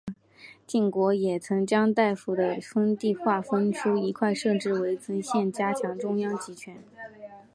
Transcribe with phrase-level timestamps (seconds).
[0.65, 6.83] 晋国也曾将大夫的封地划分出一块设置为县以加强中央集权。